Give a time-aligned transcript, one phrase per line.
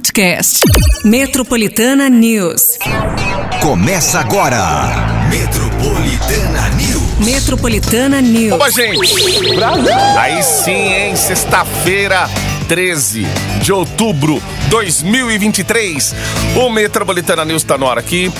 [0.00, 0.60] podcast.
[1.04, 2.78] Metropolitana News.
[3.60, 4.58] Começa agora.
[5.28, 7.26] Metropolitana News.
[7.26, 8.54] Metropolitana News.
[8.54, 8.98] Opa, gente!
[10.18, 11.16] Aí sim, hein?
[11.16, 12.30] Sexta-feira,
[12.66, 13.26] 13
[13.60, 16.14] de outubro 2023.
[16.56, 18.32] O Metropolitana News tá no ar aqui.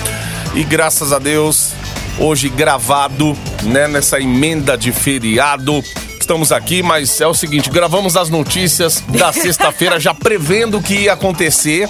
[0.55, 1.73] E graças a Deus,
[2.19, 3.87] hoje gravado, né?
[3.87, 5.85] Nessa emenda de feriado.
[6.31, 10.95] Estamos aqui, mas é o seguinte: gravamos as notícias da sexta-feira, já prevendo o que
[10.95, 11.89] ia acontecer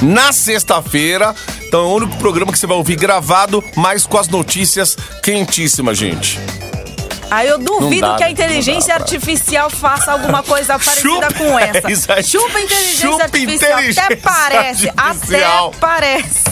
[0.00, 1.34] na sexta-feira.
[1.66, 5.98] Então é o único programa que você vai ouvir gravado, mas com as notícias quentíssimas,
[5.98, 6.38] gente.
[7.28, 11.58] Aí eu duvido dá, que a inteligência dá artificial faça alguma coisa parecida Chupa- com
[11.58, 12.22] essa.
[12.22, 13.70] Chupa inteligência Chupa artificial.
[13.80, 14.92] inteligência até parece.
[14.96, 15.68] artificial.
[15.70, 16.44] Até parece.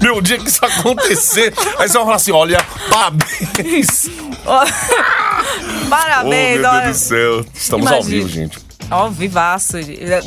[0.00, 4.08] Meu dia que isso acontecer, aí você vai falar assim: olha, parabéns.
[4.46, 4.64] Ó,
[5.84, 6.88] Oh, Parabéns, meu Deus olha.
[6.88, 7.46] do céu.
[7.54, 8.16] Estamos ao Imagina.
[8.16, 8.58] vivo, gente.
[8.90, 9.76] Ó, vivaço.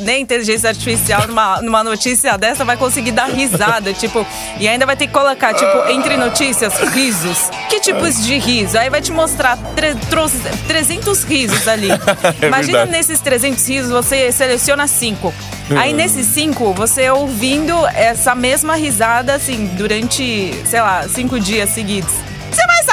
[0.00, 4.26] Nem inteligência artificial numa, numa notícia dessa vai conseguir dar risada, tipo,
[4.58, 7.48] e ainda vai ter que colocar, tipo, entre notícias, risos.
[7.68, 8.76] Que tipos de riso?
[8.78, 11.88] Aí vai te mostrar tre- trouxe 300 risos ali.
[12.42, 12.90] É Imagina verdade.
[12.90, 15.32] nesses 300 risos, você seleciona cinco.
[15.76, 22.12] Aí nesses cinco, você ouvindo essa mesma risada, assim, durante, sei lá, cinco dias seguidos.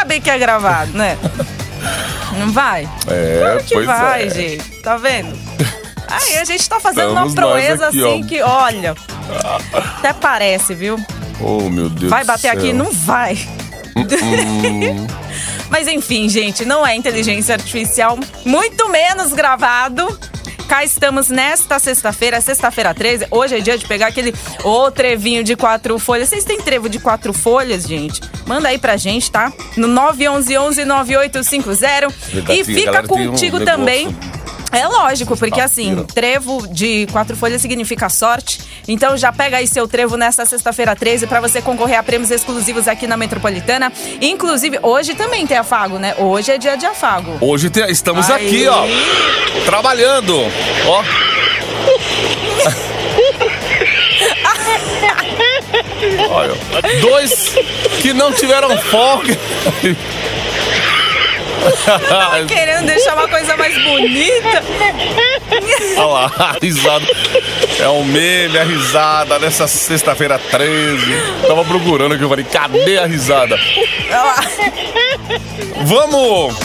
[0.03, 1.17] Saber que é gravado, né?
[2.37, 2.89] Não vai?
[3.07, 4.29] É, Claro que vai, é.
[4.29, 4.81] gente.
[4.81, 5.33] Tá vendo?
[6.09, 8.27] Aí a gente tá fazendo Estamos uma proeza aqui, assim ó.
[8.27, 8.95] que, olha.
[9.71, 10.99] Até parece, viu?
[11.39, 12.73] Oh, meu Deus Vai bater aqui?
[12.73, 13.37] Não vai.
[15.71, 20.19] Mas enfim, gente, não é inteligência artificial, muito menos gravado.
[20.67, 23.27] Cá estamos nesta sexta-feira, sexta-feira 13.
[23.29, 24.33] Hoje é dia de pegar aquele
[24.63, 26.29] ô trevinho de quatro folhas.
[26.29, 28.21] Vocês têm trevo de quatro folhas, gente?
[28.47, 29.51] Manda aí pra gente, tá?
[29.77, 32.11] No 911-9850.
[32.31, 33.83] Verdade, E a fica tem um contigo negócio.
[34.73, 36.13] É lógico, porque assim, Sexta-feira.
[36.13, 38.59] trevo de quatro folhas significa sorte.
[38.87, 42.87] Então já pega aí seu trevo nessa sexta-feira 13 pra você concorrer a prêmios exclusivos
[42.87, 43.91] aqui na Metropolitana.
[44.21, 46.15] Inclusive, hoje também tem afago, né?
[46.17, 47.37] Hoje é dia de afago.
[47.39, 48.45] Hoje te- estamos Aí.
[48.47, 48.83] aqui, ó.
[49.65, 50.35] Trabalhando.
[50.87, 51.03] Ó.
[56.29, 56.53] Olha,
[57.01, 57.55] dois
[58.01, 59.37] que não tiveram folga.
[62.47, 64.63] Querendo deixar uma coisa mais bonita.
[65.97, 67.05] Olha lá, a risada.
[67.79, 71.05] É um meme, a risada nessa sexta-feira 13.
[71.47, 73.57] Tava procurando aqui, eu falei, cadê a risada?
[75.85, 76.55] Vamos,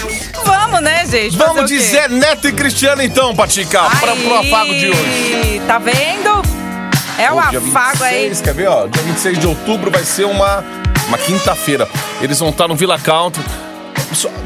[0.45, 1.37] Vamos, né, gente?
[1.37, 1.77] Fazer vamos quê?
[1.79, 5.63] dizer Neto e Cristiano então, Patica, para pro Aí, afago de hoje.
[5.67, 6.43] Tá vendo?
[7.19, 8.29] É o dia afago aí.
[8.29, 8.87] 26, Quer ver, ó?
[8.87, 10.63] Dia 26 de outubro vai ser uma,
[11.09, 11.89] uma quinta-feira.
[12.21, 13.43] Eles vão estar no Villa Country.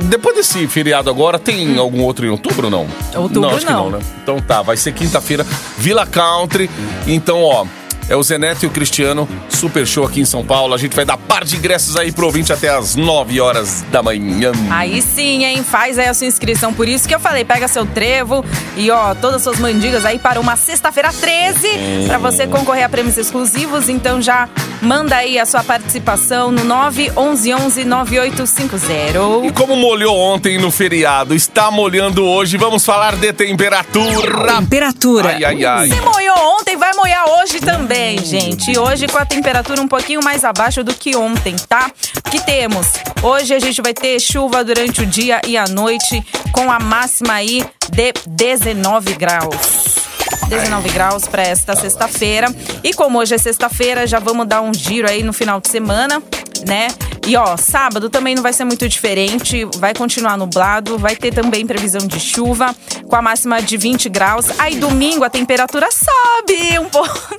[0.03, 2.87] Depois desse feriado agora, tem algum outro em outubro ou não?
[3.15, 3.91] Outubro não, acho que não.
[3.91, 4.05] não, né?
[4.23, 5.47] Então tá, vai ser quinta-feira,
[5.79, 6.69] Villa Country.
[7.07, 7.65] Então, ó,
[8.09, 10.75] é o Zeneto e o Cristiano, super show aqui em São Paulo.
[10.75, 14.03] A gente vai dar par de ingressos aí pro ouvinte até as 9 horas da
[14.03, 14.53] manhã.
[14.71, 15.63] Aí sim, hein?
[15.63, 16.73] Faz aí a sua inscrição.
[16.73, 18.45] Por isso que eu falei, pega seu trevo
[18.77, 22.89] e ó, todas as suas mandigas aí para uma sexta-feira 13 para você concorrer a
[22.89, 23.89] prêmios exclusivos.
[23.89, 24.49] Então já
[24.81, 29.47] manda aí a sua participação no 911 9850.
[29.47, 34.55] E como molhou ontem no feriado, está molhando hoje, vamos falar de temperatura.
[34.55, 35.29] Temperatura.
[35.29, 35.89] Ai, ai, ai.
[35.89, 38.73] Se moiou ontem, vai moiar hoje também, gente.
[38.73, 41.91] E hoje com a temperatura um pouquinho mais abaixo do que ontem, tá?
[42.19, 42.87] O que temos?
[43.23, 47.35] Hoje a gente vai ter chuva durante o dia e a noite, com a máxima
[47.35, 50.12] aí de 19 graus.
[50.53, 52.55] 19 graus para esta sexta-feira.
[52.85, 56.23] E como hoje é sexta-feira, já vamos dar um giro aí no final de semana,
[56.67, 56.89] né?
[57.27, 61.67] E ó, sábado também não vai ser muito diferente, vai continuar nublado, vai ter também
[61.67, 62.77] previsão de chuva,
[63.09, 64.47] com a máxima de 20 graus.
[64.59, 67.35] Aí domingo a temperatura sobe um pouco.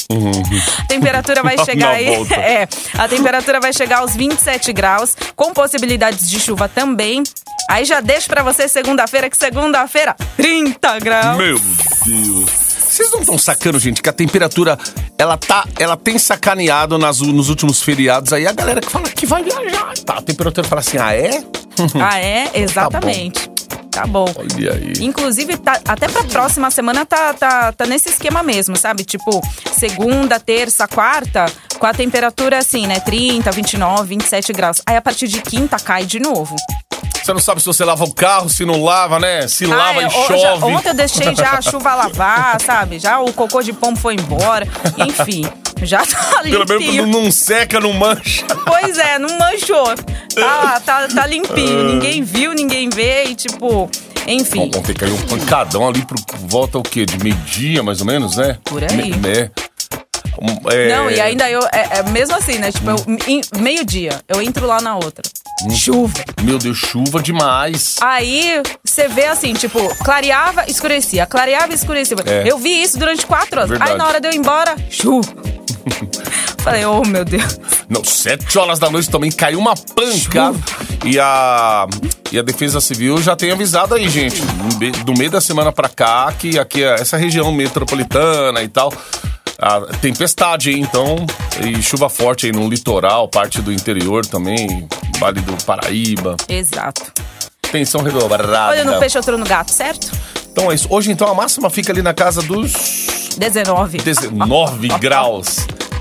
[0.79, 2.23] A temperatura vai chegar aí.
[2.33, 7.21] É, a temperatura vai chegar aos 27 graus, com possibilidades de chuva também.
[7.69, 11.37] Aí já deixo pra você segunda-feira, que segunda-feira, 30 graus.
[11.37, 11.59] Meu
[12.05, 12.62] Deus.
[12.93, 14.77] Vocês não estão sacando, gente, que a temperatura
[15.17, 19.25] ela tá, ela tem sacaneado nas, nos últimos feriados aí a galera que fala que
[19.25, 19.93] vai viajar.
[20.05, 21.43] Tá, a temperatura fala assim: "Ah, é?"
[21.99, 22.51] Ah, é?
[22.53, 23.49] Exatamente.
[23.89, 24.25] Tá bom.
[24.35, 24.93] Olha aí.
[24.99, 29.03] Inclusive, tá- até pra próxima semana tá, tá, tá nesse esquema mesmo, sabe?
[29.03, 29.41] Tipo,
[29.75, 31.45] segunda, terça, quarta,
[31.79, 32.99] com a temperatura assim, né?
[32.99, 34.81] 30, 29, 27 graus.
[34.85, 36.55] Aí a partir de quinta cai de novo.
[37.23, 39.47] Você não sabe se você lava o carro, se não lava, né?
[39.47, 40.39] Se lava Ah, e é, o- chove.
[40.39, 42.99] já- ontem eu deixei já a chuva lavar, sabe?
[42.99, 44.67] Já o cocô de pombo foi embora.
[44.97, 45.45] Enfim,
[45.81, 47.07] já tá Pelo menos limpinho.
[47.07, 48.43] não, não seca, não mancha.
[48.65, 49.95] Pois é, não manchou.
[50.35, 51.83] Tá, tá, tá limpinho.
[51.85, 53.89] Ninguém viu, ninguém vê e tipo...
[54.25, 54.71] Enfim.
[54.75, 56.15] Ontem caiu um pancadão ali por
[56.47, 57.05] volta o quê?
[57.05, 58.57] De meio-dia, mais ou menos, né?
[58.63, 58.95] Por aí.
[58.95, 59.51] Me- né?
[60.71, 62.71] É, Não, e ainda eu, é, é mesmo assim, né?
[62.71, 62.89] Tipo,
[63.59, 65.23] meio-dia, eu entro lá na outra.
[65.63, 65.69] Hum.
[65.69, 66.13] Chuva.
[66.41, 67.95] Meu Deus, chuva demais.
[68.01, 72.17] Aí você vê assim, tipo, clareava, escurecia, clareava, escurecia.
[72.25, 72.43] É.
[72.45, 73.69] Eu vi isso durante quatro anos.
[73.69, 73.91] Verdade.
[73.91, 75.33] Aí na hora de eu ir embora, chuva.
[76.59, 77.59] Falei, oh meu Deus.
[77.89, 80.57] Não, sete horas da noite também caiu uma pancada.
[81.05, 81.87] E a,
[82.31, 84.41] e a Defesa Civil já tem avisado aí, gente,
[85.05, 88.93] do meio da semana pra cá, que aqui, é essa região metropolitana e tal,
[89.59, 90.79] a tempestade, hein?
[90.81, 91.25] Então,
[91.63, 94.87] e chuva forte aí no litoral, parte do interior também,
[95.19, 96.35] Vale do Paraíba.
[96.49, 97.11] Exato.
[97.71, 98.69] Tensão redobrada.
[98.69, 100.11] Olho no peixe, outro no gato, certo?
[100.51, 100.87] Então é isso.
[100.89, 102.71] Hoje, então, a máxima fica ali na casa dos
[103.37, 103.97] 19.
[103.99, 105.57] 19 graus.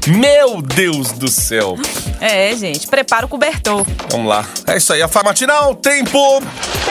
[0.06, 1.78] Meu Deus do céu.
[2.20, 3.86] É, gente, prepara o cobertor.
[4.10, 4.44] Vamos lá.
[4.66, 6.42] É isso aí, a Farmatinal, tempo.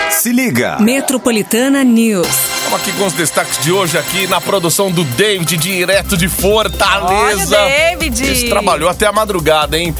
[0.09, 0.77] Se liga.
[0.79, 2.50] Metropolitana News.
[2.63, 7.57] Vamos aqui com os destaques de hoje aqui na produção do David, direto de Fortaleza.
[7.59, 8.23] Olha David.
[8.23, 9.93] Esse trabalhou até a madrugada, hein?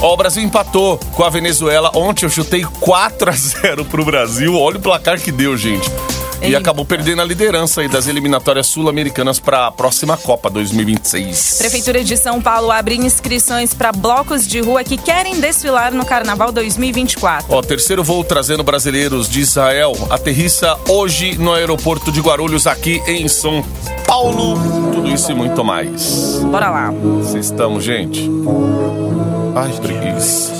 [0.00, 1.90] Ó, o Brasil empatou com a Venezuela.
[1.94, 4.58] Ontem eu chutei 4 a 0 pro Brasil.
[4.58, 5.88] Olha o placar que deu, gente.
[6.42, 11.56] E acabou perdendo a liderança aí das eliminatórias sul-americanas para a próxima Copa 2026.
[11.58, 16.52] Prefeitura de São Paulo abre inscrições para blocos de rua que querem desfilar no Carnaval
[16.52, 17.46] 2024.
[17.48, 23.28] Ó, terceiro voo trazendo brasileiros de Israel aterrissa hoje no aeroporto de Guarulhos, aqui em
[23.28, 23.64] São
[24.06, 24.58] Paulo.
[24.92, 26.40] Tudo isso e muito mais.
[26.44, 26.90] Bora lá.
[26.90, 28.28] Vocês estamos, gente?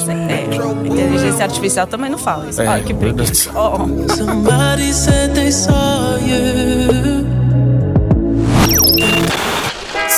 [0.09, 2.63] É, inteligência artificial também não fala isso.
[2.63, 3.51] É, Olha que preguiça.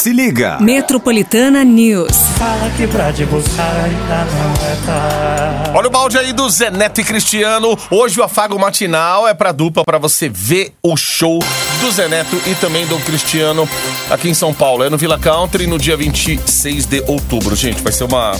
[0.08, 0.56] Se liga.
[0.58, 2.16] Metropolitana News.
[2.38, 5.70] Fala que pra te buscar ainda não é tarde.
[5.74, 7.78] Olha o balde aí do Zé Neto e Cristiano.
[7.90, 11.38] Hoje o afago matinal é pra dupla pra você ver o show
[11.82, 13.68] do Zé Neto e também do Cristiano
[14.08, 14.82] aqui em São Paulo.
[14.82, 17.54] É no Villa Country no dia 26 de outubro.
[17.54, 18.32] Gente, vai ser uma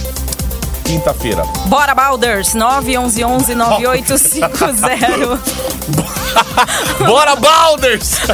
[0.86, 1.42] quinta-feira.
[1.66, 2.54] Bora, Balders!
[2.54, 5.38] 911-9850.
[7.04, 8.12] Bora, Balders!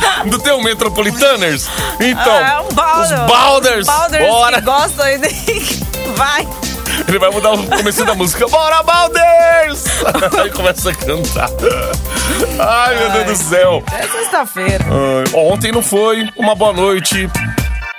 [0.26, 1.68] Do teu Metropolitaners?
[2.00, 3.22] Então, é um Balder.
[3.22, 3.86] os Balders!
[3.86, 4.56] Balders Bora!
[4.56, 5.06] que gostam
[6.16, 6.48] Vai.
[7.08, 8.48] Ele vai mudar o começo da música.
[8.48, 9.84] Bora, Balders!
[10.42, 11.50] Aí começa a cantar.
[12.58, 13.82] Ai, meu Deus do céu.
[13.92, 14.84] É sexta-feira.
[14.90, 17.28] Ah, ontem não foi uma boa noite.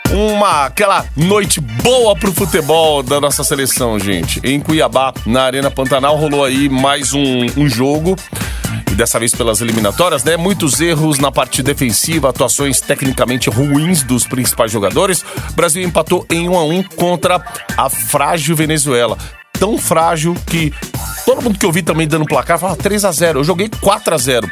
[0.09, 4.39] Uma aquela noite boa pro futebol da nossa seleção, gente.
[4.43, 8.15] Em Cuiabá, na Arena Pantanal, rolou aí mais um, um jogo.
[8.97, 10.35] Dessa vez pelas eliminatórias, né?
[10.35, 15.23] Muitos erros na parte defensiva, atuações tecnicamente ruins dos principais jogadores.
[15.51, 17.39] O Brasil empatou em 1 a 1 contra
[17.77, 19.15] a frágil Venezuela.
[19.53, 20.73] Tão frágil que
[21.27, 24.15] todo mundo que eu vi também dando placar fala 3 a 0 Eu joguei 4
[24.15, 24.49] a 0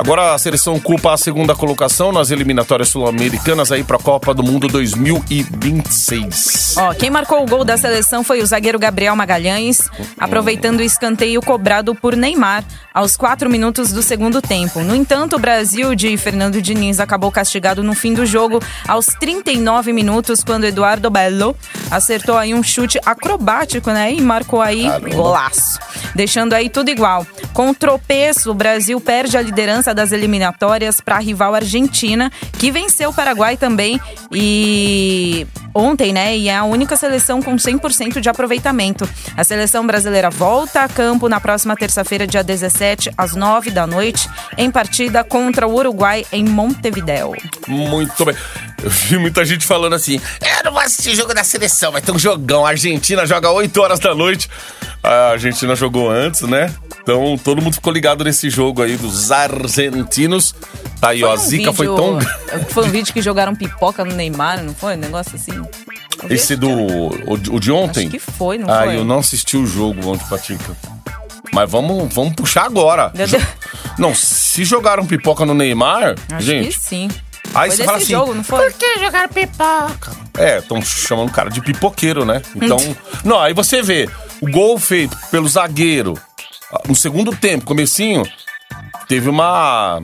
[0.00, 4.42] Agora a seleção ocupa a segunda colocação nas eliminatórias sul-americanas aí para a Copa do
[4.42, 6.76] Mundo 2026.
[6.78, 11.42] Ó, quem marcou o gol da seleção foi o zagueiro Gabriel Magalhães, aproveitando o escanteio
[11.42, 12.64] cobrado por Neymar
[12.94, 14.80] aos quatro minutos do segundo tempo.
[14.80, 18.58] No entanto, o Brasil de Fernando Diniz acabou castigado no fim do jogo
[18.88, 21.54] aos 39 minutos, quando Eduardo Belo
[21.90, 24.14] acertou aí um chute acrobático, né?
[24.14, 25.10] E marcou aí Caramba.
[25.10, 25.78] golaço.
[26.14, 27.26] Deixando aí tudo igual.
[27.52, 32.70] Com o tropeço, o Brasil perde a liderança das eliminatórias para a rival Argentina, que
[32.70, 34.00] venceu o Paraguai também
[34.32, 36.36] e ontem, né?
[36.36, 39.08] E é a única seleção com 100% de aproveitamento.
[39.36, 44.28] A seleção brasileira volta a campo na próxima terça-feira, dia 17, às 9 da noite,
[44.56, 47.32] em partida contra o Uruguai em Montevideo.
[47.66, 48.34] Muito bem.
[48.82, 52.12] Eu vi muita gente falando assim: é, não vou assistir jogo da seleção, vai ter
[52.12, 52.64] um jogão.
[52.64, 54.48] A Argentina joga 8 horas da noite.
[55.02, 56.74] A Argentina jogou antes, né?
[57.02, 60.54] Então todo mundo ficou ligado nesse jogo aí dos argentinos.
[61.00, 61.30] Tá aí, ó.
[61.30, 62.20] A um zica foi vídeo- tão.
[62.70, 64.94] Foi um vídeo que jogaram pipoca no Neymar, não foi?
[64.94, 65.52] Um negócio assim.
[66.28, 66.68] Esse do.
[67.30, 68.02] O, de- o de ontem?
[68.02, 68.96] Acho que foi, não ah, foi?
[68.96, 70.76] eu não assisti o jogo ontem, Patica.
[71.52, 73.10] Mas vamos, vamos puxar agora.
[73.14, 73.48] Meu Jo- Deus.
[73.98, 76.68] Não, se jogaram pipoca no Neymar, Acho gente.
[76.76, 77.08] que sim.
[77.54, 78.72] Aí foi você fala assim, jogo, não foi?
[80.38, 82.42] É, estão chamando o cara de pipoqueiro, né?
[82.54, 82.76] Então.
[83.24, 84.08] não, aí você vê
[84.40, 86.29] o gol feito pelo zagueiro ah,
[86.88, 88.22] no segundo tempo, comecinho,
[89.08, 90.02] teve uma.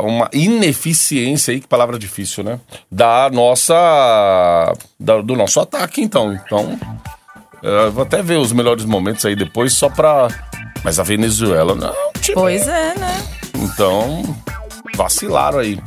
[0.00, 2.58] Uma ineficiência aí, que palavra difícil, né?
[2.90, 4.72] Da nossa.
[4.98, 6.32] da- do nosso ataque, então.
[6.32, 6.76] Então.
[7.62, 10.26] eu vou até ver os melhores momentos aí depois, só pra.
[10.82, 11.94] Mas a Venezuela não.
[12.20, 12.34] time.
[12.34, 13.22] Pois é, né?
[13.54, 14.22] Então.
[14.96, 15.78] Vacilaram aí.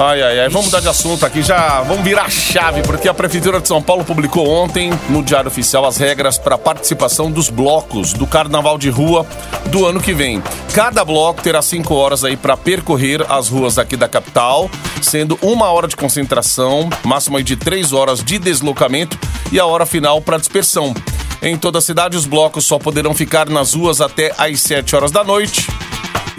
[0.00, 3.14] Ai, ai, ai, vamos mudar de assunto aqui, já vamos virar a chave, porque a
[3.14, 7.50] Prefeitura de São Paulo publicou ontem, no Diário Oficial, as regras para a participação dos
[7.50, 9.26] blocos do Carnaval de Rua
[9.66, 10.40] do ano que vem.
[10.72, 14.70] Cada bloco terá cinco horas aí para percorrer as ruas aqui da capital,
[15.02, 19.18] sendo uma hora de concentração, máximo de três horas de deslocamento
[19.50, 20.94] e a hora final para dispersão.
[21.42, 25.10] Em toda a cidade, os blocos só poderão ficar nas ruas até às 7 horas
[25.10, 25.66] da noite.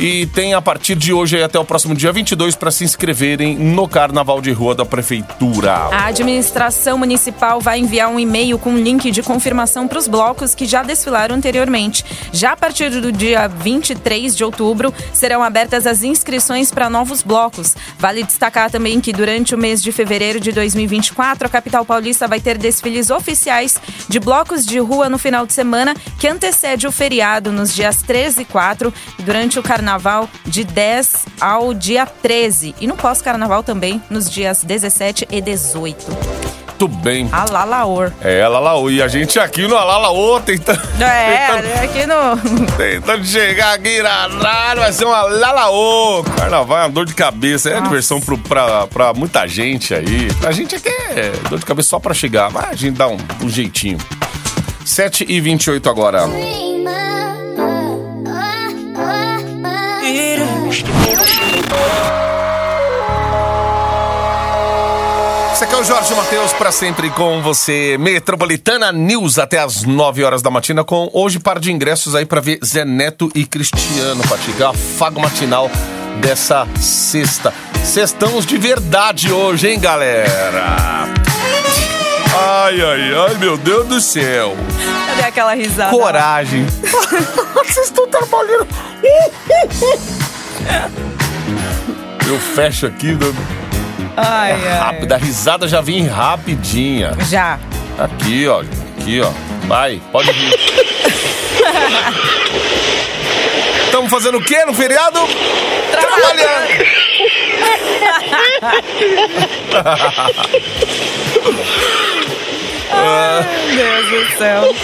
[0.01, 3.85] E tem a partir de hoje até o próximo dia 22 para se inscreverem no
[3.85, 5.73] Carnaval de Rua da Prefeitura.
[5.73, 10.65] A administração municipal vai enviar um e-mail com link de confirmação para os blocos que
[10.65, 12.05] já desfilaram anteriormente.
[12.31, 17.75] Já a partir do dia 23 de outubro, serão abertas as inscrições para novos blocos.
[17.97, 22.39] Vale destacar também que durante o mês de fevereiro de 2024, a capital paulista vai
[22.39, 23.77] ter desfiles oficiais
[24.07, 28.43] de blocos de rua no final de semana, que antecede o feriado nos dias 13
[28.43, 29.88] e 4, e durante o carnaval
[30.45, 32.75] de 10 ao dia 13.
[32.79, 36.05] E no pós-carnaval também, nos dias 17 e 18.
[36.79, 37.27] Muito bem.
[37.29, 38.13] Alalaor.
[38.21, 38.89] É, Alalaô.
[38.89, 42.65] E a gente aqui no Alalaô tentando, É, tentando, aqui no.
[42.77, 46.23] tentando chegar aqui na rádio, vai ser um Alalaô.
[46.37, 47.83] Carnaval é uma dor de cabeça, é Nossa.
[47.83, 50.29] diversão pro, pra, pra muita gente aí.
[50.47, 53.17] A gente aqui é dor de cabeça só pra chegar, mas a gente dá um,
[53.43, 53.97] um jeitinho.
[54.85, 55.89] 7 e 28
[65.59, 67.97] Esse aqui é o Jorge Matheus, para sempre com você.
[67.99, 72.39] Metropolitana News até as 9 horas da matina, com hoje par de ingressos aí para
[72.39, 75.69] ver Zé Neto e Cristiano Patiga, afago matinal
[76.21, 77.53] dessa sexta.
[77.83, 81.09] Sextamos de verdade hoje, hein, galera?
[82.33, 84.55] Ai, ai, ai, meu Deus do céu.
[85.07, 85.91] Cadê aquela risada?
[85.91, 86.65] Coragem.
[87.53, 88.65] Vocês estão trabalhando.
[92.25, 93.68] Eu fecho aqui, né?
[94.17, 94.79] Ai, ai.
[94.79, 97.13] rápido, a risada já vem rapidinha.
[97.29, 97.59] Já.
[97.97, 98.61] Aqui, ó.
[98.61, 99.31] Aqui, ó.
[99.67, 100.59] Vai, pode vir.
[103.85, 105.19] Estamos fazendo o quê no feriado?
[105.91, 106.69] Trabalhando.
[113.75, 114.75] Meu Deus do céu.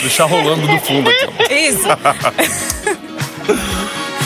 [0.00, 1.52] Deixar rolando do fundo aqui, ó.
[1.52, 1.88] Isso.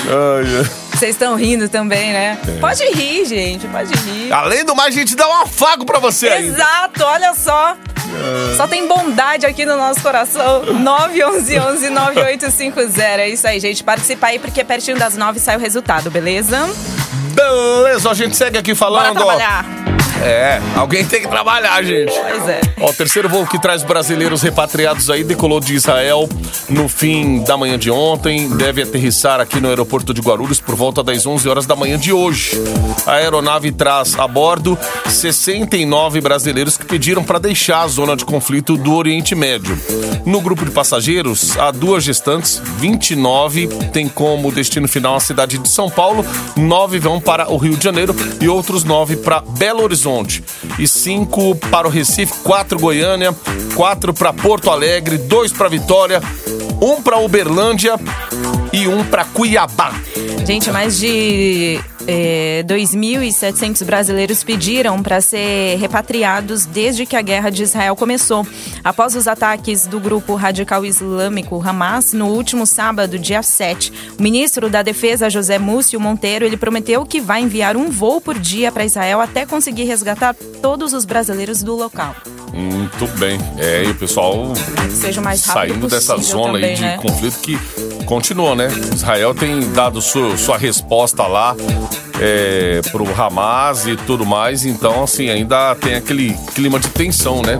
[0.06, 0.83] Ai, ai.
[0.94, 2.38] Vocês estão rindo também, né?
[2.46, 2.60] É.
[2.60, 3.66] Pode rir, gente.
[3.66, 4.32] Pode rir.
[4.32, 6.28] Além do mais, a gente dá um afago pra você.
[6.28, 7.76] Exato, olha só.
[8.56, 10.62] Só tem bondade aqui no nosso coração.
[10.72, 13.02] 911 9850.
[13.22, 13.82] É isso aí, gente.
[13.82, 16.58] Participa aí, porque pertinho das 9 sai o resultado, beleza?
[17.34, 19.16] Beleza, a gente segue aqui Bora falando.
[19.16, 19.24] ó.
[19.24, 19.93] trabalhar.
[20.24, 22.12] É, alguém tem que trabalhar, gente.
[22.12, 22.60] Pois é.
[22.80, 26.26] Ó, o terceiro voo que traz brasileiros repatriados aí decolou de Israel
[26.68, 28.48] no fim da manhã de ontem.
[28.48, 32.10] Deve aterrissar aqui no aeroporto de Guarulhos por volta das 11 horas da manhã de
[32.10, 32.52] hoje.
[33.06, 38.78] A aeronave traz a bordo 69 brasileiros que pediram para deixar a zona de conflito
[38.78, 39.78] do Oriente Médio.
[40.24, 45.68] No grupo de passageiros, há duas gestantes, 29 tem como destino final a cidade de
[45.68, 46.24] São Paulo,
[46.56, 50.13] nove vão para o Rio de Janeiro e outros nove para Belo Horizonte.
[50.78, 53.34] E cinco para o Recife, quatro Goiânia,
[53.74, 56.20] quatro para Porto Alegre, dois para Vitória,
[56.80, 57.98] um para Uberlândia
[58.74, 59.92] e um para Cuiabá.
[60.44, 61.78] Gente, mais de
[62.08, 68.44] eh, 2.700 brasileiros pediram para ser repatriados desde que a guerra de Israel começou.
[68.82, 73.92] Após os ataques do grupo radical islâmico Hamas no último sábado, dia 7.
[74.18, 78.36] O ministro da Defesa, José Múcio Monteiro, ele prometeu que vai enviar um voo por
[78.36, 82.14] dia para Israel até conseguir resgatar todos os brasileiros do local.
[82.52, 83.38] Muito bem.
[83.56, 84.52] É, e o pessoal
[85.36, 86.98] saindo dessa zona também, aí de né?
[86.98, 87.58] conflito que
[88.04, 88.68] continua, né?
[88.92, 91.56] Israel tem dado sua, sua resposta lá
[92.20, 97.58] é, pro Hamas e tudo mais, então assim, ainda tem aquele clima de tensão, né?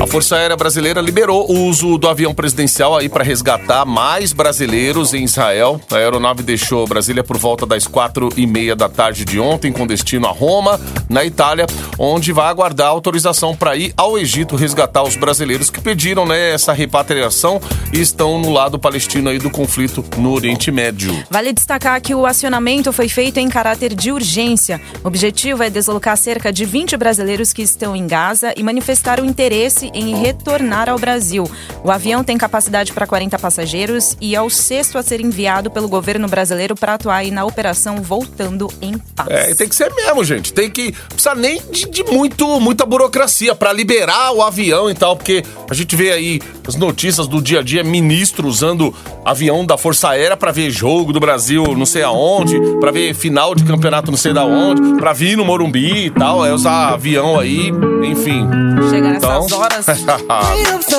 [0.00, 5.12] A Força Aérea Brasileira liberou o uso do avião presidencial aí para resgatar mais brasileiros
[5.12, 5.78] em Israel.
[5.90, 9.86] A aeronave deixou Brasília por volta das quatro e meia da tarde de ontem, com
[9.86, 11.66] destino a Roma, na Itália,
[11.98, 16.72] onde vai aguardar autorização para ir ao Egito resgatar os brasileiros que pediram né, essa
[16.72, 17.60] repatriação
[17.92, 21.12] e estão no lado palestino aí do conflito no Oriente Médio.
[21.28, 24.80] Vale destacar que o acionamento foi feito em caráter de urgência.
[25.04, 29.26] O objetivo é deslocar cerca de 20 brasileiros que estão em Gaza e manifestar o
[29.26, 31.50] interesse em retornar ao Brasil.
[31.82, 35.88] O avião tem capacidade para 40 passageiros e é o sexto a ser enviado pelo
[35.88, 39.28] governo brasileiro para atuar aí na operação Voltando em Paz.
[39.30, 40.52] É, tem que ser mesmo, gente.
[40.52, 40.92] Tem que.
[40.92, 45.42] Não precisa nem de, de muito, muita burocracia para liberar o avião e tal, porque
[45.68, 48.94] a gente vê aí as notícias do dia a dia, ministro usando
[49.30, 53.54] avião da Força Aérea pra ver jogo do Brasil não sei aonde, pra ver final
[53.54, 57.38] de campeonato não sei da onde, pra vir no Morumbi e tal, é usar avião
[57.38, 57.68] aí,
[58.04, 58.46] enfim.
[58.90, 59.42] Chega Então...
[59.42, 59.86] nessas horas.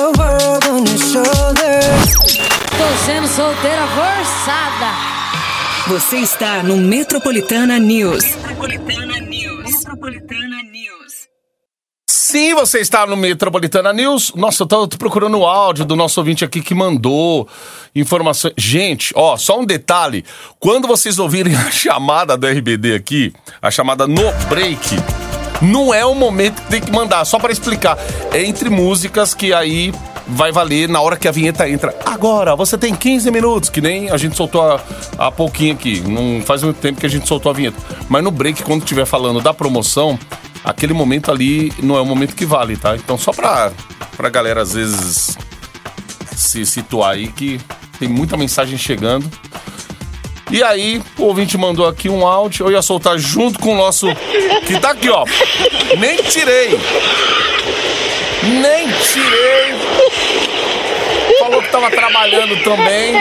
[2.78, 5.12] Tô sendo solteira forçada.
[5.88, 8.24] Você está no Metropolitana News.
[8.24, 9.64] Metropolitana News.
[9.64, 10.71] Metropolitana News.
[12.32, 14.32] Sim, você está no Metropolitana News.
[14.34, 17.46] Nossa, eu tô, procurando o áudio do nosso ouvinte aqui que mandou
[17.94, 18.54] informações.
[18.56, 20.24] Gente, ó, só um detalhe.
[20.58, 24.96] Quando vocês ouvirem a chamada do RBD aqui, a chamada no break,
[25.60, 27.98] não é o momento que tem que mandar, só para explicar.
[28.32, 29.92] É entre músicas que aí
[30.26, 31.94] vai valer na hora que a vinheta entra.
[32.06, 34.80] Agora, você tem 15 minutos, que nem a gente soltou
[35.18, 36.00] há pouquinho aqui.
[36.00, 37.76] Não faz muito tempo que a gente soltou a vinheta.
[38.08, 40.18] Mas no break, quando estiver falando da promoção,
[40.64, 42.96] aquele momento ali não é o momento que vale, tá?
[42.96, 43.72] Então, só pra,
[44.16, 45.36] pra galera, às vezes,
[46.34, 47.60] se situar aí, que
[47.98, 49.30] tem muita mensagem chegando.
[50.50, 54.06] E aí, o ouvinte mandou aqui um áudio, eu ia soltar junto com o nosso.
[54.66, 55.24] Que tá aqui, ó.
[55.98, 56.78] Nem tirei.
[58.42, 59.74] Nem tirei.
[61.38, 63.14] Falou que tava trabalhando também.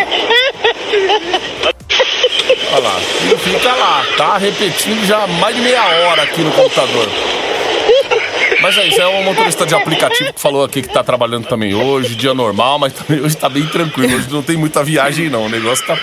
[2.74, 3.00] Olha lá.
[3.32, 7.08] E fica lá, tá repetindo já mais de meia hora aqui no computador.
[8.62, 11.74] Mas é isso, é um motorista de aplicativo que falou aqui que tá trabalhando também
[11.74, 14.16] hoje, dia normal, mas também hoje tá bem tranquilo.
[14.16, 15.46] Hoje não tem muita viagem, não.
[15.46, 15.98] O negócio tá.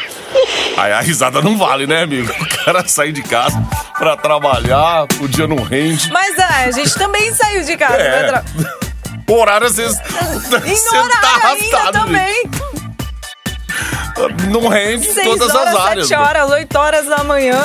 [0.77, 2.33] Aí a risada não vale, né, amigo?
[2.41, 3.57] O cara sai de casa
[3.97, 6.11] pra trabalhar, o dia não rende.
[6.11, 7.97] Mas é, a gente também saiu de casa.
[7.97, 8.23] É.
[8.23, 8.45] né, Tra-
[9.31, 9.97] horário às vezes.
[9.99, 11.93] E no horário tá ainda arrastado.
[11.93, 12.35] também.
[12.35, 12.68] gente.
[14.51, 16.09] Não rende 6 todas horas, as áreas.
[16.09, 17.59] 7 horas, 8 horas da manhã.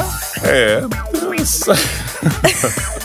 [0.43, 0.81] É.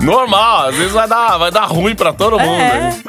[0.00, 2.60] Normal, às vezes vai dar, vai dar ruim pra todo mundo.
[2.60, 2.80] É.
[2.80, 3.02] né?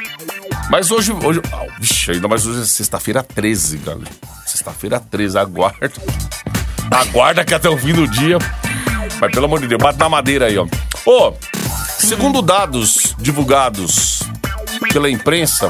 [0.69, 1.11] Mas hoje.
[1.11, 4.11] hoje ah, vixe, ainda mais hoje é sexta-feira 13, galera.
[4.45, 5.91] Sexta-feira 13, aguarda.
[6.91, 8.37] Aguarda que até o fim do dia.
[9.19, 10.67] Mas pelo amor de Deus, bate na madeira aí, ó.
[11.05, 11.33] Ô,
[11.97, 14.21] segundo dados divulgados
[14.91, 15.69] pela imprensa,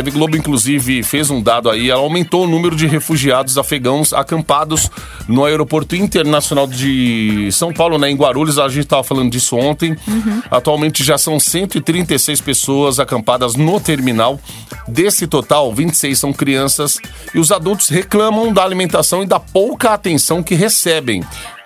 [0.00, 4.90] TV Globo, inclusive, fez um dado aí, ela aumentou o número de refugiados afegãos acampados
[5.28, 9.94] no aeroporto internacional de São Paulo, né, em Guarulhos, a gente estava falando disso ontem.
[10.50, 14.40] Atualmente já são 136 pessoas acampadas no terminal.
[14.88, 16.98] Desse total, 26 são crianças
[17.34, 21.22] e os adultos reclamam da alimentação e da pouca atenção que recebem.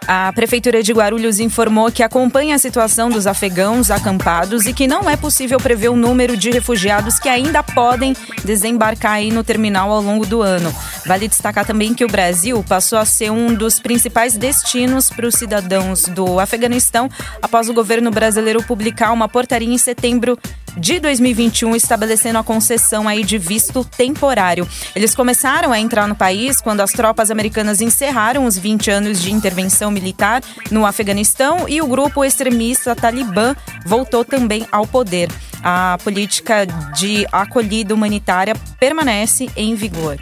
[0.06, 5.08] A Prefeitura de Guarulhos informou que acompanha a situação dos afegãos acampados e que não
[5.08, 8.14] é possível prever o número de refugiados que ainda podem
[8.44, 10.74] desembarcar aí no terminal ao longo do ano.
[11.06, 15.34] Vale destacar também que o Brasil passou a ser um dos principais destinos para os
[15.34, 17.08] cidadãos do Afeganistão
[17.40, 20.38] após o governo brasileiro publicar uma portaria em setembro
[20.76, 24.68] de 2021 estabelecendo a concessão aí de visto temporário.
[24.94, 29.32] Eles começaram a entrar no país quando as tropas americanas encerraram os 20 anos de
[29.32, 33.54] intervenção militar no Afeganistão e o grupo extremista Talibã
[33.86, 35.28] voltou também ao poder.
[35.62, 40.18] A política de acolhida humanitária permanece em vigor.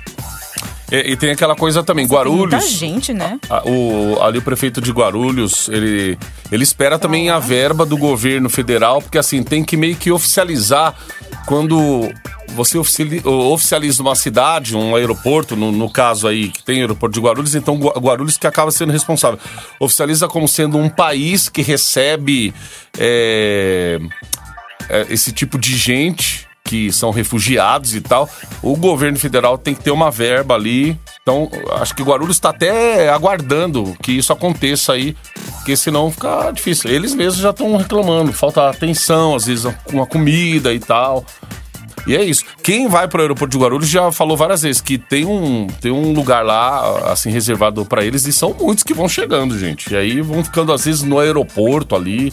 [0.93, 2.51] E, e tem aquela coisa também, Tem Guarulhos.
[2.53, 3.41] muita gente, né?
[3.49, 6.19] A- o, ali o prefeito de Guarulhos, ele,
[6.51, 10.95] ele espera também a verba do governo federal, porque assim, tem que meio que oficializar
[11.47, 12.13] quando
[12.55, 17.21] você oficiali- oficializa uma cidade, um aeroporto, no, no caso aí, que tem aeroporto de
[17.27, 19.39] Guarulhos, então Gua- Guarulhos que acaba sendo responsável.
[19.81, 22.53] Oficializa como sendo um país que recebe
[22.99, 23.99] é,
[24.91, 28.27] é, esse tipo de gente que são refugiados e tal,
[28.63, 30.99] o governo federal tem que ter uma verba ali.
[31.21, 35.15] Então, acho que Guarulhos está até aguardando que isso aconteça aí,
[35.59, 36.91] porque senão fica difícil.
[36.91, 41.27] Eles mesmos já estão reclamando, falta atenção, às vezes com a comida e tal.
[42.07, 42.43] E é isso.
[42.63, 45.93] Quem vai para o aeroporto de Guarulhos já falou várias vezes que tem um, tem
[45.93, 49.93] um lugar lá, assim, reservado para eles, e são muitos que vão chegando, gente.
[49.93, 52.33] E aí vão ficando, às vezes, no aeroporto ali.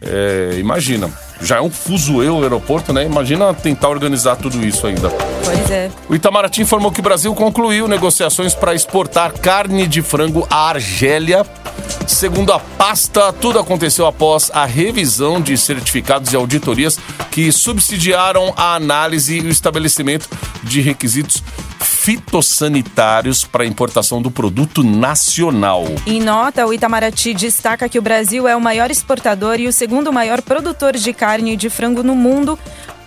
[0.00, 1.10] É, imagina.
[1.40, 3.04] Já é um fuzuê o aeroporto, né?
[3.04, 5.10] Imagina tentar organizar tudo isso ainda.
[5.44, 5.90] Pois é.
[6.08, 11.44] O Itamaraty informou que o Brasil concluiu negociações para exportar carne de frango à Argélia.
[12.06, 16.98] Segundo a pasta, tudo aconteceu após a revisão de certificados e auditorias
[17.30, 20.28] que subsidiaram a análise e o estabelecimento
[20.62, 21.42] de requisitos
[22.06, 25.84] fitossanitários para a importação do produto nacional.
[26.06, 30.12] Em nota, o Itamaraty destaca que o Brasil é o maior exportador e o segundo
[30.12, 31.25] maior produtor de carne
[31.56, 32.58] de frango no mundo,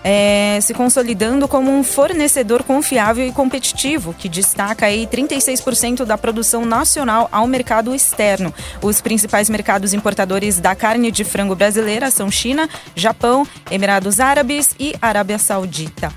[0.03, 6.65] é, se consolidando como um fornecedor confiável e competitivo, que destaca aí 36% da produção
[6.65, 8.53] nacional ao mercado externo.
[8.81, 14.93] Os principais mercados importadores da carne de frango brasileira são China, Japão, Emirados Árabes e
[15.01, 16.11] Arábia Saudita.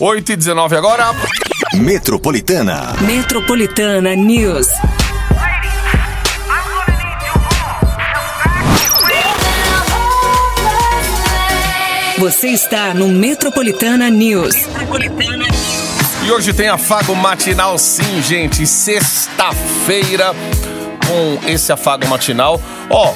[0.00, 1.04] 8 e 19 agora.
[1.74, 2.94] Metropolitana.
[3.02, 4.68] Metropolitana News.
[12.28, 14.54] Você está no Metropolitana News.
[14.54, 16.26] Metropolitana News.
[16.26, 18.66] E hoje tem afago matinal, sim, gente.
[18.66, 20.34] Sexta-feira
[21.06, 22.60] com esse afago matinal.
[22.90, 23.14] Ó,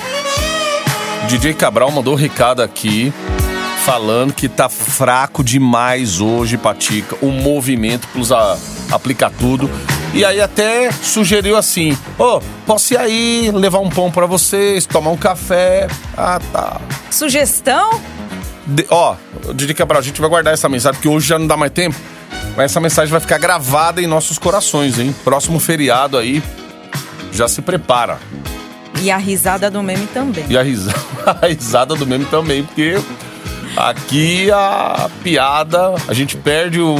[1.28, 3.12] DJ Cabral mandou um recado aqui
[3.84, 8.56] falando que tá fraco demais hoje, Patica, o movimento plus a,
[8.90, 9.70] aplicar tudo.
[10.14, 15.10] E aí até sugeriu assim: Ô, posso ir aí, levar um pão pra vocês, tomar
[15.10, 15.86] um café.
[16.16, 16.80] Ah, tá.
[17.10, 18.00] Sugestão?
[18.66, 19.16] De- ó,
[19.54, 21.96] Didi Cabral, a gente vai guardar essa mensagem, porque hoje já não dá mais tempo.
[22.56, 25.14] Mas essa mensagem vai ficar gravada em nossos corações, hein?
[25.24, 26.42] Próximo feriado aí,
[27.32, 28.18] já se prepara.
[29.00, 30.44] E a risada do meme também.
[30.48, 30.98] E a risada,
[31.42, 32.94] a risada do meme também, porque
[33.76, 36.94] aqui a piada, a gente perde o,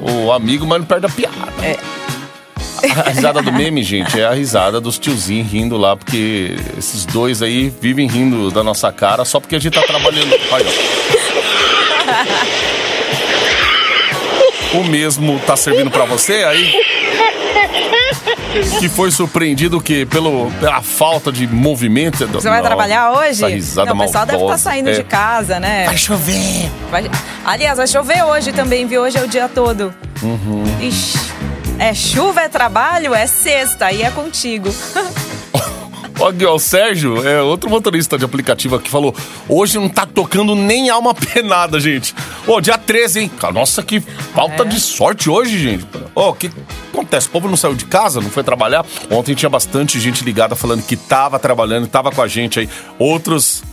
[0.00, 1.36] o amigo, mas não perde a piada.
[1.62, 1.76] É.
[3.04, 7.40] A risada do meme, gente, é a risada dos tiozinhos rindo lá, porque esses dois
[7.42, 10.34] aí vivem rindo da nossa cara só porque a gente tá trabalhando.
[10.50, 10.66] Olha,
[14.72, 14.78] ó.
[14.78, 16.72] O mesmo tá servindo pra você aí?
[18.78, 20.06] Que foi surpreendido o quê?
[20.08, 22.26] Pelo, pela falta de movimento.
[22.26, 23.30] Você vai trabalhar hoje?
[23.44, 24.62] Essa risada Não, o pessoal deve estar maldosa.
[24.62, 24.92] saindo É.
[24.92, 25.84] de casa, né?
[25.86, 26.70] Vai chover.
[26.90, 27.10] Vai-
[27.44, 29.02] Aliás, vai chover hoje também, viu?
[29.02, 29.92] Hoje é o dia todo.
[30.22, 30.64] Uhum.
[30.80, 31.18] Ixi.
[31.82, 34.68] É chuva, é trabalho, é sexta, aí é contigo.
[36.24, 39.12] Aqui, ó, o Sérgio é outro motorista de aplicativo que falou:
[39.48, 42.14] hoje não tá tocando nem alma penada, gente.
[42.46, 43.30] Ô, dia 13, hein?
[43.52, 43.98] Nossa, que
[44.32, 44.66] falta É.
[44.66, 45.84] de sorte hoje, gente.
[46.14, 46.52] Ó, o que
[46.92, 47.26] acontece?
[47.26, 48.86] O povo não saiu de casa, não foi trabalhar.
[49.10, 52.68] Ontem tinha bastante gente ligada falando que tava trabalhando, tava com a gente aí.
[52.96, 53.64] Outros,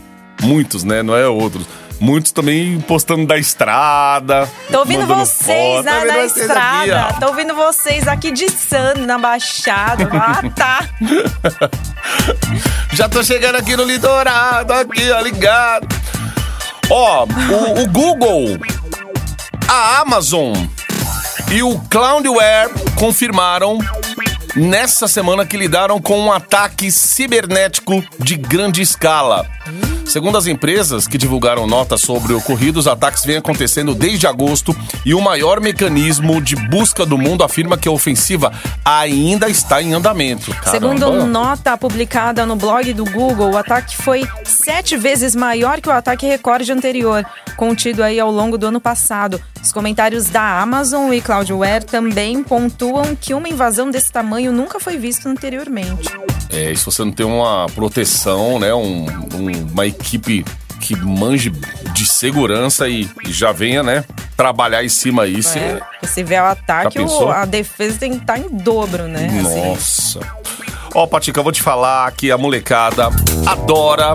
[0.42, 1.04] muitos, né?
[1.04, 1.68] Não é outros.
[2.00, 4.50] Muitos também postando da estrada.
[4.72, 7.08] Tô ouvindo vocês na, Tá vendo na vocês aqui, estrada.
[7.16, 7.20] ó.
[7.20, 10.10] Tô ouvindo vocês aqui de Sando, na Baixada.
[10.12, 10.90] Ah, tá.
[12.94, 15.88] Já tô chegando aqui no litoral, tô aqui, ó, ligado.
[16.90, 18.58] Ó, o, o Google,
[19.68, 20.56] a Amazon
[21.52, 23.78] e o Cloudware confirmaram
[24.56, 29.46] nessa semana que lidaram com um ataque cibernético de grande escala.
[30.10, 34.76] Segundo as empresas que divulgaram notas sobre o ocorrido, os ataques vêm acontecendo desde agosto
[35.06, 38.52] e o maior mecanismo de busca do mundo afirma que a ofensiva
[38.84, 40.52] ainda está em andamento.
[40.72, 41.26] Segundo Caramba.
[41.28, 46.26] nota publicada no blog do Google, o ataque foi sete vezes maior que o ataque
[46.26, 47.24] recorde anterior,
[47.56, 49.40] contido aí ao longo do ano passado.
[49.62, 54.98] Os comentários da Amazon e Cloudware também pontuam que uma invasão desse tamanho nunca foi
[54.98, 56.10] vista anteriormente.
[56.52, 59.99] É, e se você não tem uma proteção, né, um- um- uma equipe
[60.80, 61.50] que manje
[61.94, 64.04] de segurança e, e já venha, né,
[64.38, 65.60] trabalhar em cima aí, você...
[65.60, 69.28] É, se vier o ataque, o- a defesa tem que estar em dobro, né?
[69.74, 70.20] Assim.
[70.94, 73.10] Ó, Patica, eu vou te falar que a molecada
[73.46, 74.14] adora.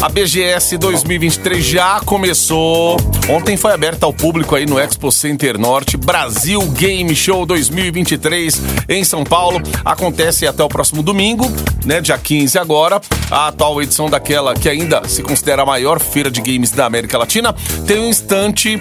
[0.00, 2.96] A BGS 2023 já começou.
[3.28, 5.96] Ontem foi aberta ao público aí no Expo Center Norte.
[5.96, 9.62] Brasil Game Show 2023 em São Paulo.
[9.84, 11.46] Acontece até o próximo domingo,
[11.84, 12.00] né?
[12.00, 13.00] Dia 15 agora.
[13.30, 17.16] A atual edição daquela que ainda se considera a maior feira de games da América
[17.16, 17.54] Latina.
[17.86, 18.76] Tem um estante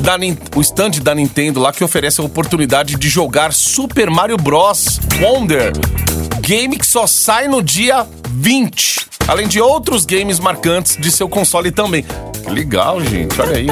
[0.00, 0.16] da,
[0.54, 5.00] o stand da Nintendo lá que oferece a oportunidade de jogar Super Mario Bros.
[5.20, 5.72] Wonder.
[6.48, 9.06] Game que só sai no dia 20.
[9.28, 12.02] Além de outros games marcantes de seu console também.
[12.42, 13.38] Que legal, gente.
[13.38, 13.66] Olha aí.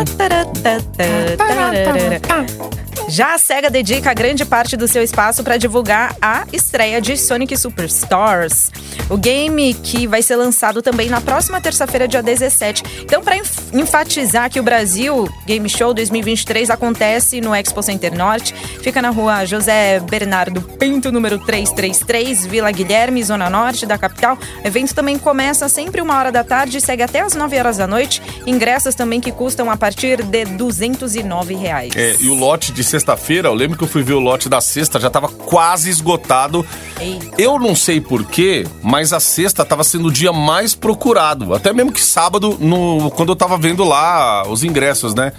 [3.08, 7.56] Já a SEGA dedica grande parte do seu espaço para divulgar a estreia de Sonic
[7.56, 8.72] Superstars,
[9.08, 12.82] o game que vai ser lançado também na próxima terça-feira, dia 17.
[13.02, 13.36] Então, para
[13.72, 19.44] enfatizar que o Brasil Game Show 2023 acontece no Expo Center Norte, fica na rua
[19.44, 24.36] José Bernardo Pinto, número 333, Vila Guilherme, Zona Norte da capital.
[24.64, 27.76] O evento também começa sempre uma hora da tarde e segue até as 9 horas
[27.76, 28.20] da noite.
[28.44, 31.92] Ingressos também que custam a partir de 209 reais.
[31.94, 34.60] É, e o lote de sexta-feira, eu lembro que eu fui ver o lote da
[34.60, 36.64] sexta, já tava quase esgotado.
[36.98, 37.36] Eita.
[37.36, 41.54] Eu não sei porquê, mas a sexta tava sendo o dia mais procurado.
[41.54, 45.32] Até mesmo que sábado, no, quando eu tava vendo lá os ingressos, né?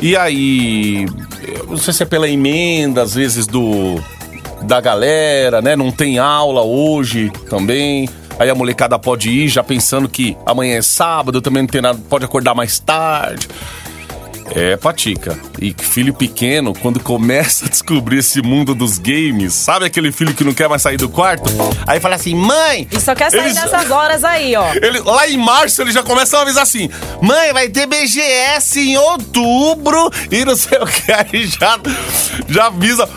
[0.00, 1.06] E aí,
[1.68, 4.00] não sei se é pela emenda, às vezes, do
[4.62, 5.76] da galera, né?
[5.76, 8.08] Não tem aula hoje também.
[8.38, 11.98] Aí a molecada pode ir já pensando que amanhã é sábado, também não tem nada,
[12.08, 13.48] pode acordar mais tarde.
[14.54, 15.36] É, Patica.
[15.60, 20.44] E filho pequeno, quando começa a descobrir esse mundo dos games, sabe aquele filho que
[20.44, 21.50] não quer mais sair do quarto?
[21.86, 22.86] Aí fala assim, mãe...
[22.92, 24.72] E só quer sair eles- nessas horas aí, ó.
[24.80, 26.88] Ele, lá em março ele já começa a avisar assim:
[27.20, 31.10] Mãe, vai ter BGS em outubro e não sei o que.
[31.12, 31.78] Aí já,
[32.48, 33.08] já avisa: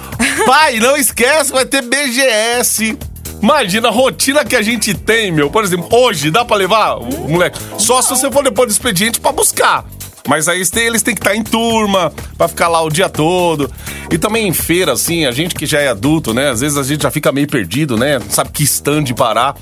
[0.45, 2.97] Pai, não esquece, vai ter BGS.
[3.41, 5.49] Imagina a rotina que a gente tem, meu.
[5.51, 7.59] Por exemplo, hoje dá pra levar o moleque?
[7.77, 9.85] Só se você for depois do expediente pra buscar.
[10.27, 13.71] Mas aí eles têm, que estar em turma, pra ficar lá o dia todo.
[14.11, 16.49] E também em feira, assim, a gente que já é adulto, né?
[16.49, 18.19] Às vezes a gente já fica meio perdido, né?
[18.19, 19.55] Não sabe que stand parar.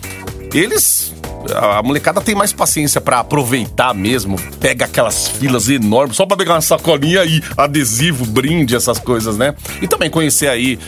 [0.54, 1.14] Eles.
[1.54, 4.36] A molecada tem mais paciência pra aproveitar mesmo.
[4.60, 9.54] Pega aquelas filas enormes só pra pegar uma sacolinha e adesivo, brinde, essas coisas, né?
[9.80, 10.80] E também conhecer aí.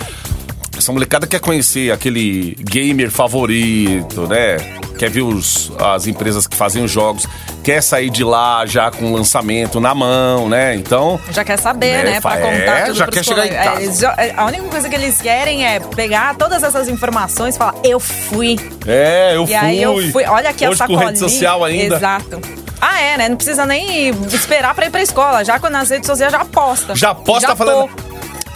[0.76, 4.58] Essa molecada quer conhecer aquele gamer favorito, né?
[4.98, 7.26] Quer ver os, as empresas que fazem os jogos.
[7.64, 10.76] Quer sair de lá já com o lançamento na mão, né?
[10.76, 11.20] Então.
[11.32, 12.22] Já quer saber, É, né?
[12.22, 13.66] Pra contar é, tudo já quer chegar em colegas.
[13.66, 13.82] É, casa.
[13.84, 17.76] eles já- a única coisa que eles querem é pegar todas essas informações e falar,
[17.84, 18.58] eu fui.
[18.88, 19.56] É, eu E fui.
[19.56, 20.24] aí eu fui.
[20.26, 21.08] Olha aqui a Hoje com sacolinha.
[21.08, 21.96] rede social ainda.
[21.98, 22.42] Exato.
[22.80, 23.30] Ah, é, né?
[23.30, 25.44] Não precisa nem esperar pra ir pra escola.
[25.44, 26.96] Já quando nas redes sociais já posta.
[26.96, 27.90] Já posta Já falando.
[27.90, 28.07] tô.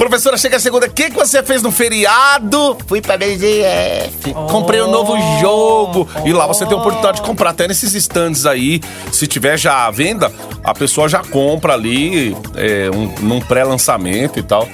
[0.02, 0.88] Professora, chega a segunda.
[0.88, 2.76] O que, que você fez no feriado?
[2.88, 4.34] Fui pra BGF.
[4.50, 6.10] Comprei um novo jogo.
[6.26, 7.52] E lá você tem a oportunidade de comprar.
[7.52, 8.82] Até nesses stands aí.
[9.12, 10.32] Se tiver já à venda,
[10.64, 14.68] a pessoa já compra ali é, um- num pré-lançamento e tal.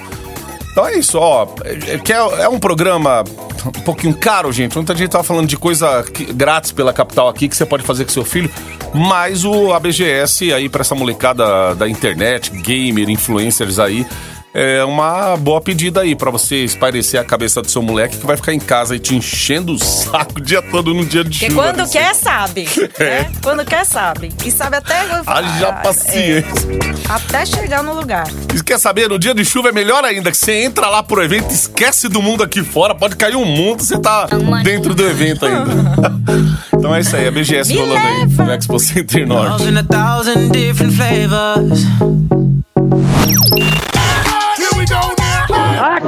[0.72, 1.46] Então é isso, ó.
[1.62, 3.22] É, é que é, é um programa
[3.66, 4.74] um pouquinho caro, gente.
[4.76, 8.06] Muita gente tava falando de coisa que- grátis pela capital aqui que você pode fazer
[8.06, 8.50] com seu filho.
[8.94, 14.06] Mas o ABGS aí pra essa molecada da internet, gamer, influencers aí.
[14.54, 18.34] É uma boa pedida aí pra você espairecer a cabeça do seu moleque que vai
[18.36, 21.50] ficar em casa aí te enchendo o saco o dia todo no dia de Porque
[21.50, 21.62] chuva.
[21.64, 21.92] quando desse.
[21.92, 22.68] quer, sabe.
[22.98, 23.30] Né?
[23.42, 24.32] Quando quer, sabe.
[24.44, 25.00] E sabe até.
[25.26, 26.42] Haja Ah, paciência.
[26.72, 28.26] é, até chegar no lugar.
[28.54, 31.22] E quer saber, no dia de chuva é melhor ainda, que você entra lá pro
[31.22, 34.26] evento, esquece do mundo aqui fora, pode cair um mundo, você tá
[34.64, 35.70] dentro do evento ainda.
[36.74, 39.62] então é isso aí, a BGS Me rolando aí no Expo Center Norte.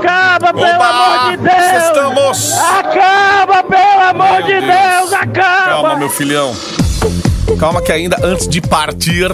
[0.00, 1.84] Acaba, pelo amor de Deus!
[1.84, 2.52] Estamos!
[2.54, 5.00] Acaba, pelo amor Meu de Deus.
[5.00, 5.12] Deus!
[5.12, 5.64] Acaba!
[5.66, 6.56] Calma, meu filhão.
[7.58, 9.30] Calma que ainda antes de partir,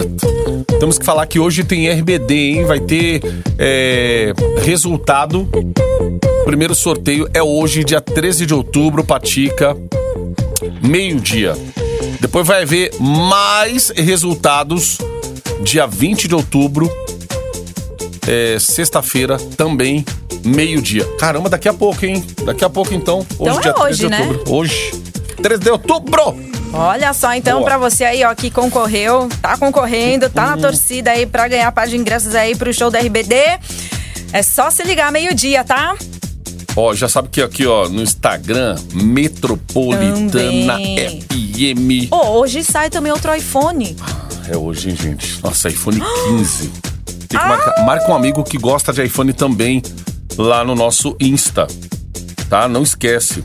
[0.77, 2.65] temos que falar que hoje tem RBD, hein?
[2.65, 3.21] Vai ter
[3.57, 5.47] é, resultado.
[6.43, 9.77] Primeiro sorteio é hoje, dia 13 de outubro, Patica,
[10.81, 11.55] meio-dia.
[12.19, 14.97] Depois vai haver mais resultados
[15.61, 16.91] dia 20 de outubro,
[18.27, 20.05] é, sexta-feira, também,
[20.43, 21.05] meio-dia.
[21.19, 22.23] Caramba, daqui a pouco, hein?
[22.45, 23.25] Daqui a pouco, então.
[23.39, 24.19] Hoje, Então é dia 13 hoje, de né?
[24.27, 24.53] outubro.
[24.55, 24.91] Hoje.
[25.41, 26.47] 13 de outubro!
[26.73, 27.65] Olha só, então, Boa.
[27.65, 31.87] pra você aí, ó, que concorreu, tá concorrendo, tá na torcida aí pra ganhar par
[31.87, 33.35] de ingressos aí pro show da RBD.
[34.33, 35.95] É só se ligar meio-dia, tá?
[36.75, 41.21] Ó, já sabe que aqui, ó, no Instagram, Metropolitana Também.
[41.21, 42.11] FM.
[42.11, 43.95] Ô, hoje sai também outro iPhone.
[44.49, 45.41] É hoje, hein, gente?
[45.43, 46.71] Nossa, iPhone 15.
[47.27, 47.49] Tem que Ah!
[47.49, 47.85] marcar.
[47.85, 49.81] Marca um amigo que gosta de iPhone também
[50.37, 51.67] lá no nosso Insta.
[52.49, 52.67] Tá?
[52.67, 53.43] Não esquece.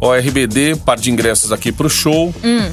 [0.00, 2.34] Ó, RBD, par de ingressos aqui pro show.
[2.44, 2.72] Hum.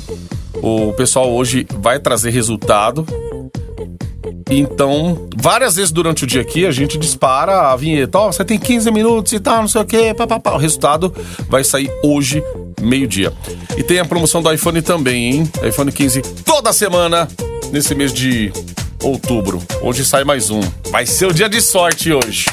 [0.62, 3.06] O pessoal hoje vai trazer resultado.
[4.52, 8.18] Então, várias vezes durante o dia aqui, a gente dispara a vinheta.
[8.18, 10.14] Ó, você tem 15 minutos e tal, não sei o quê.
[10.18, 10.54] Pá, pá, pá.
[10.54, 11.14] O resultado
[11.48, 12.44] vai sair hoje,
[12.82, 13.32] meio-dia.
[13.78, 15.52] E tem a promoção do iPhone também, hein?
[15.64, 17.28] iPhone 15 toda semana,
[17.72, 18.52] nesse mês de
[19.04, 19.62] outubro.
[19.82, 20.62] Hoje sai mais um.
[20.92, 22.46] Vai ser o dia de sorte hoje.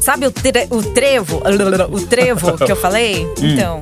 [0.00, 1.42] Sabe o, tre- o trevo?
[1.90, 3.24] O trevo que eu falei?
[3.24, 3.32] Hum.
[3.42, 3.80] Então.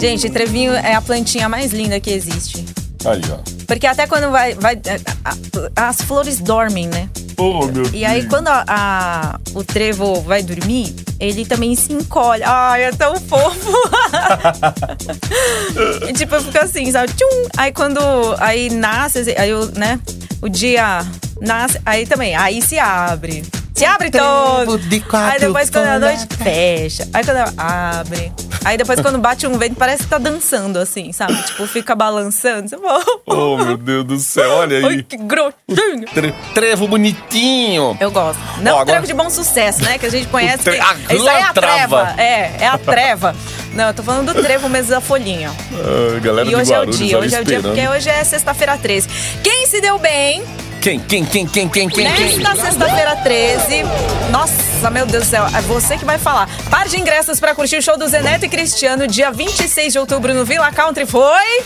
[0.00, 2.64] Gente, trevinho é a plantinha mais linda que existe.
[3.04, 3.38] Aí, ó.
[3.66, 4.54] Porque até quando vai.
[4.54, 4.80] vai
[5.24, 7.08] a- as flores dormem, né?
[7.38, 12.42] Oh, meu E aí, quando a- a- o trevo vai dormir, ele também se encolhe.
[12.44, 13.72] Ai, é tão fofo.
[16.08, 17.12] e tipo, fica assim, sabe?
[17.14, 17.48] Tchum!
[17.56, 18.00] Aí quando
[18.38, 19.98] aí nasce, aí o, né?
[20.40, 21.04] O dia
[21.40, 23.42] nasce, aí também, aí se abre.
[23.74, 24.78] Se abre todo.
[24.78, 26.18] de quatro Aí depois quando a folhas.
[26.18, 27.08] noite fecha.
[27.12, 28.32] Aí quando abre.
[28.64, 31.34] Aí depois quando bate um vento, parece que tá dançando assim, sabe?
[31.42, 32.68] Tipo, fica balançando.
[32.68, 35.02] Você fala, Oh, meu Deus do céu, olha Ai, aí.
[35.02, 36.04] que grossinho.
[36.14, 37.96] Tre- trevo bonitinho.
[37.98, 38.38] Eu gosto.
[38.60, 39.98] Não Ó, agora- trevo de bom sucesso, né?
[39.98, 40.62] Que a gente conhece.
[40.62, 40.80] Tre- que-
[41.10, 42.06] a Isso aí é a trava.
[42.06, 42.14] treva.
[42.22, 43.34] É, é a treva.
[43.74, 45.50] Não, eu tô falando do trevo mesmo da folhinha.
[45.72, 48.22] Ah, galera E de hoje é o dia, hoje é o dia, porque hoje é
[48.22, 49.08] sexta-feira 13.
[49.42, 50.44] Quem se deu bem
[50.82, 52.38] Quem, quem, quem, quem, quem, quem, quem?
[52.38, 53.84] nesta sexta-feira 13?
[54.30, 56.48] Nossa, meu Deus do céu, é você que vai falar.
[56.68, 60.34] Par de ingressos pra curtir o show do Zeneto e Cristiano, dia 26 de outubro
[60.34, 61.62] no Villa Country foi.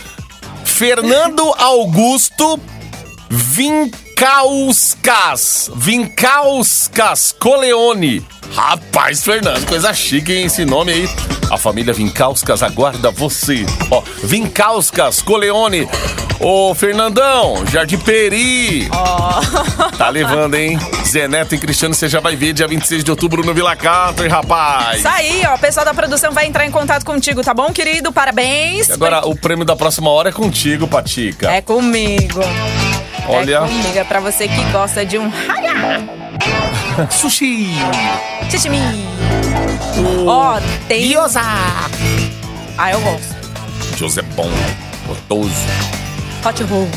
[0.64, 2.61] Fernando Augusto,
[3.31, 5.70] 20, Vincauskas.
[5.74, 8.24] Vincauskas Coleone.
[8.55, 10.46] Rapaz, Fernando, coisa chique, hein?
[10.46, 11.36] Esse nome aí.
[11.50, 13.64] A família Vincauskas aguarda você.
[13.90, 15.88] Ó, Vincauskas Coleone.
[16.40, 18.88] Ô, Fernandão, Jardim Peri.
[19.96, 20.78] Tá levando, hein?
[21.06, 24.22] Zé Neto e Cristiano, você já vai ver dia 26 de outubro no Vila Cato,
[24.22, 24.98] hein, rapaz?
[24.98, 25.54] Isso aí, ó.
[25.54, 28.12] O pessoal da produção vai entrar em contato contigo, tá bom, querido?
[28.12, 28.88] Parabéns.
[28.88, 31.50] E Agora, o prêmio da próxima hora é contigo, Patica.
[31.50, 32.40] É comigo.
[33.28, 33.56] Olha.
[33.56, 35.30] É comigo, é pra você que gosta de um
[37.11, 37.68] Sushi.
[38.50, 39.15] Chichimi.
[40.27, 40.59] Ó,
[40.89, 41.09] tem.
[41.09, 41.41] Gyoza.
[42.79, 43.37] Ah, eu gosto.
[43.97, 44.51] José bom,
[45.07, 45.51] gostoso.
[46.45, 46.89] Hot roll.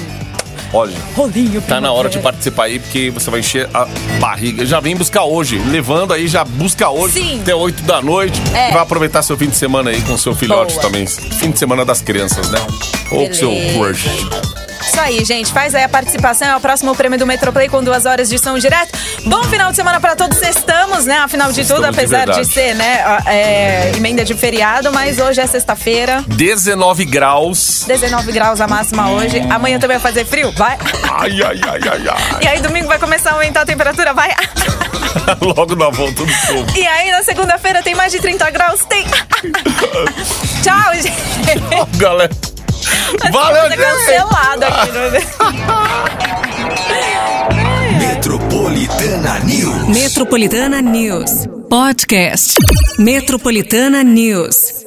[0.71, 1.61] Olha, Rolinho.
[1.63, 3.87] tá na hora de participar aí, porque você vai encher a
[4.19, 4.63] barriga.
[4.67, 5.57] Já vem buscar hoje.
[5.57, 7.13] Levando aí, já busca hoje.
[7.15, 7.41] Sim.
[7.41, 8.39] Até 8 da noite.
[8.53, 8.71] É.
[8.71, 10.83] Vai aproveitar seu fim de semana aí com seu filhote Boa.
[10.85, 11.07] também.
[11.07, 12.59] Fim de semana das crianças, né?
[13.11, 13.79] Ou com seu Beleza.
[13.79, 14.48] crush.
[14.99, 15.53] Isso aí, gente.
[15.53, 16.45] Faz aí a participação.
[16.45, 18.99] É o próximo prêmio do Metroplay com duas horas de som direto.
[19.25, 20.41] Bom final de semana pra todos.
[20.41, 21.19] Estamos, né?
[21.19, 22.53] Afinal de tudo, Sextamos de apesar de, verdade.
[22.53, 22.99] ser, né?
[23.25, 26.21] é, emenda de feriado, mas hoje é sexta-feira.
[26.27, 27.85] 19 graus.
[27.87, 29.39] 19 graus a máxima hoje.
[29.49, 30.51] Amanhã também vai fazer frio?
[30.51, 30.77] Vai.
[31.13, 32.43] Ai, ai, ai, ai, ai.
[32.43, 34.13] E aí, domingo vai começar a aumentar a temperatura?
[34.13, 34.35] Vai.
[35.39, 36.77] Logo na volta do povo.
[36.77, 38.81] E aí, na segunda-feira tem mais de 30 graus?
[38.83, 39.05] Tem.
[40.61, 41.97] Tchau, gente.
[41.97, 42.48] Galera.
[43.31, 44.91] Valeu, ser cancelado aqui.
[44.91, 46.09] No...
[47.99, 49.87] Metropolitana News.
[49.87, 51.47] Metropolitana News.
[51.69, 52.57] Podcast.
[52.97, 54.78] Metropolitana News.